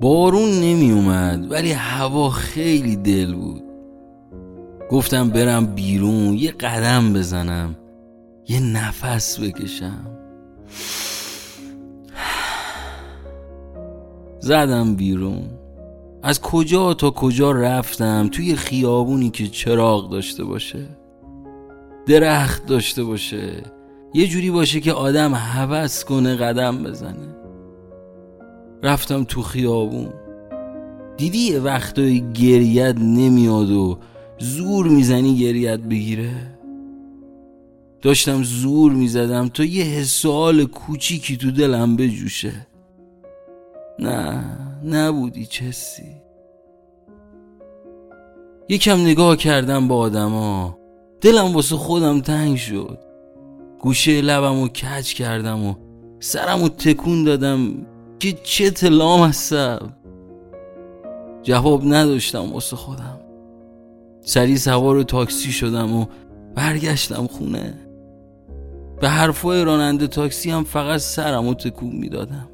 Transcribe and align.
بارون 0.00 0.50
نمی 0.50 0.92
اومد 0.92 1.50
ولی 1.50 1.72
هوا 1.72 2.30
خیلی 2.30 2.96
دل 2.96 3.34
بود. 3.34 3.62
گفتم 4.90 5.30
برم 5.30 5.66
بیرون 5.66 6.34
یه 6.34 6.50
قدم 6.50 7.12
بزنم 7.12 7.76
یه 8.48 8.60
نفس 8.60 9.40
بکشم. 9.40 10.06
زدم 14.40 14.94
بیرون. 14.94 15.42
از 16.22 16.40
کجا 16.40 16.94
تا 16.94 17.10
کجا 17.10 17.52
رفتم؟ 17.52 18.28
توی 18.32 18.56
خیابونی 18.56 19.30
که 19.30 19.46
چراغ 19.46 20.10
داشته 20.10 20.44
باشه. 20.44 20.86
درخت 22.06 22.66
داشته 22.66 23.04
باشه. 23.04 23.62
یه 24.14 24.26
جوری 24.26 24.50
باشه 24.50 24.80
که 24.80 24.92
آدم 24.92 25.34
هوس 25.34 26.04
کنه 26.04 26.36
قدم 26.36 26.82
بزنه. 26.82 27.37
رفتم 28.82 29.24
تو 29.24 29.42
خیابون. 29.42 30.08
دیدی 31.16 31.38
یه 31.38 31.60
وقتایی 31.60 32.24
گریت 32.34 32.96
نمیاد 32.98 33.70
و 33.70 33.98
زور 34.38 34.88
می‌زنی 34.88 35.38
گریت 35.38 35.80
بگیره؟ 35.80 36.58
داشتم 38.02 38.42
زور 38.42 38.92
می‌زدم 38.92 39.48
تا 39.48 39.64
یه 39.64 39.84
حسال 39.84 40.64
کوچیکی 40.64 41.36
تو 41.36 41.50
دلم 41.50 41.96
بجوشه. 41.96 42.66
نه 43.98 44.44
نبودی 44.84 45.46
چسی 45.46 46.02
یکم 48.68 49.00
نگاه 49.00 49.36
کردم 49.36 49.88
با 49.88 49.96
آدما. 49.96 50.78
دلم 51.20 51.54
واسه 51.54 51.76
خودم 51.76 52.20
تنگ 52.20 52.56
شد. 52.56 52.98
گوشه 53.80 54.20
لبم 54.20 54.58
و 54.58 54.68
کج 54.68 55.14
کردم 55.14 55.66
و 55.66 55.74
سرم 56.20 56.62
و 56.62 56.68
تکون 56.68 57.24
دادم. 57.24 57.86
که 58.18 58.32
چه 58.42 58.70
تلام 58.70 59.20
هستم 59.20 59.92
جواب 61.42 61.82
نداشتم 61.84 62.52
واسه 62.52 62.76
خودم. 62.76 63.20
سری 64.20 64.58
سوار 64.58 65.02
تاکسی 65.02 65.52
شدم 65.52 65.96
و 65.96 66.06
برگشتم 66.54 67.26
خونه. 67.26 67.74
به 69.00 69.08
حرفای 69.08 69.64
راننده 69.64 70.06
تاکسی 70.06 70.50
هم 70.50 70.64
فقط 70.64 71.00
سرم 71.00 71.46
و 71.46 71.54
تکون 71.54 71.96
می‌دادم. 71.96 72.48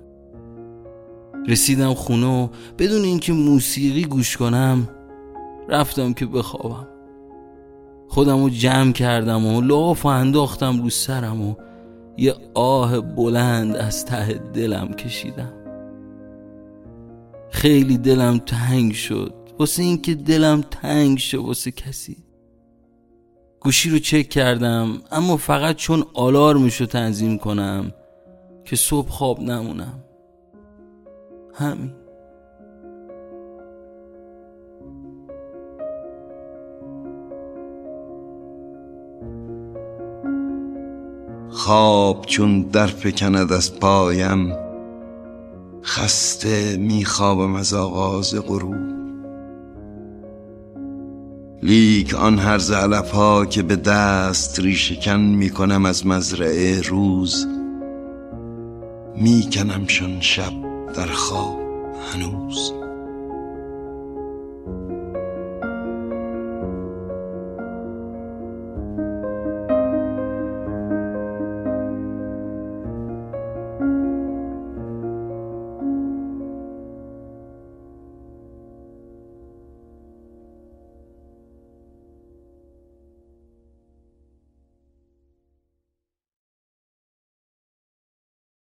رسیدم 1.49 1.95
خونه 1.95 2.27
و 2.27 2.49
بدون 2.79 3.03
اینکه 3.03 3.33
موسیقی 3.33 4.05
گوش 4.05 4.37
کنم 4.37 4.89
رفتم 5.69 6.13
که 6.13 6.27
بخوابم. 6.27 6.89
خودم 8.09 8.43
رو 8.43 8.51
جمع 8.51 8.93
کردم 8.93 9.47
و 9.47 9.61
لاف 9.61 10.05
و 10.05 10.09
انداختم 10.09 10.83
رو 10.83 10.91
سرم 10.91 11.43
و 11.43 11.55
یه 12.17 12.35
آه 12.55 13.01
بلند 13.01 13.77
از 13.77 14.05
ته 14.05 14.33
دلم 14.33 14.93
کشیدم. 14.93 15.53
خیلی 17.51 17.99
دلم 17.99 18.39
تنگ 18.39 18.93
شد. 18.93 19.35
واسه 19.59 19.83
اینکه 19.83 20.15
دلم 20.15 20.61
تنگ 20.71 21.19
شد 21.19 21.39
واسه 21.39 21.71
کسی. 21.71 22.17
گوشی 23.61 23.91
رو 23.91 23.99
چک 23.99 24.29
کردم 24.29 25.03
اما 25.13 25.37
فقط 25.37 25.77
چون 25.77 26.05
آلارمشو 26.15 26.87
تنظیم 26.87 27.39
کنم 27.39 27.93
که 28.65 28.77
صبح 28.77 29.09
خواب 29.09 29.41
نمونم. 29.41 30.05
همین. 31.55 32.04
خواب 41.65 42.27
چون 42.27 42.63
در 42.63 42.87
فکند 42.87 43.53
از 43.53 43.81
پایم 43.81 44.53
خسته 45.85 46.77
میخوابم 46.77 47.55
از 47.55 47.75
آغاز 47.75 48.35
غروب. 48.35 48.95
لیک 51.63 52.15
آن 52.15 52.39
هر 52.39 52.61
علف 52.75 53.11
ها 53.11 53.47
که 53.47 53.63
به 53.63 53.77
دست 53.77 54.61
ریشکن 54.61 55.21
می‌کنم 55.21 55.85
از 55.87 56.07
مزرعه 56.07 56.81
روز 56.81 57.47
میکنمشان 59.17 60.21
شب 60.21 60.53
در 60.97 61.07
خواب 61.07 61.59
هنوز. 62.13 62.84